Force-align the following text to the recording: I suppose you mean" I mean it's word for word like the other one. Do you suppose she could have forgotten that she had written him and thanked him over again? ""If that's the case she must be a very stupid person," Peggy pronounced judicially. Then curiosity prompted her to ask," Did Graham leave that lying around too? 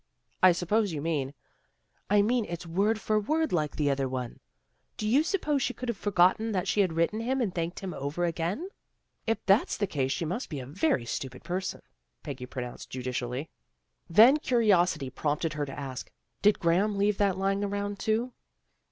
I 0.41 0.51
suppose 0.51 0.91
you 0.91 0.99
mean" 0.99 1.35
I 2.09 2.23
mean 2.23 2.43
it's 2.45 2.65
word 2.65 2.99
for 2.99 3.19
word 3.19 3.53
like 3.53 3.75
the 3.75 3.91
other 3.91 4.09
one. 4.09 4.39
Do 4.97 5.07
you 5.07 5.21
suppose 5.21 5.61
she 5.61 5.75
could 5.75 5.89
have 5.89 5.95
forgotten 5.99 6.53
that 6.53 6.67
she 6.67 6.81
had 6.81 6.93
written 6.93 7.19
him 7.19 7.39
and 7.39 7.53
thanked 7.53 7.81
him 7.81 7.93
over 7.93 8.25
again? 8.25 8.69
""If 9.27 9.45
that's 9.45 9.77
the 9.77 9.85
case 9.85 10.11
she 10.11 10.25
must 10.25 10.49
be 10.49 10.59
a 10.59 10.65
very 10.65 11.05
stupid 11.05 11.43
person," 11.43 11.83
Peggy 12.23 12.47
pronounced 12.47 12.89
judicially. 12.89 13.51
Then 14.09 14.37
curiosity 14.37 15.11
prompted 15.11 15.53
her 15.53 15.67
to 15.67 15.79
ask," 15.79 16.09
Did 16.41 16.57
Graham 16.59 16.97
leave 16.97 17.19
that 17.19 17.37
lying 17.37 17.63
around 17.63 17.99
too? 17.99 18.33